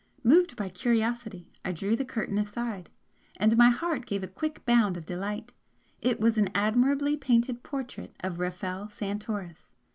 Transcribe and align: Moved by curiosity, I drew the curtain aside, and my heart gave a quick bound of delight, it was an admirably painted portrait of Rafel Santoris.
Moved 0.23 0.55
by 0.55 0.67
curiosity, 0.67 1.51
I 1.63 1.71
drew 1.73 1.95
the 1.95 2.03
curtain 2.03 2.39
aside, 2.39 2.89
and 3.37 3.55
my 3.55 3.69
heart 3.69 4.07
gave 4.07 4.23
a 4.23 4.27
quick 4.27 4.65
bound 4.65 4.97
of 4.97 5.05
delight, 5.05 5.51
it 6.01 6.19
was 6.19 6.39
an 6.39 6.49
admirably 6.55 7.15
painted 7.15 7.61
portrait 7.61 8.15
of 8.19 8.39
Rafel 8.39 8.89
Santoris. 8.89 9.75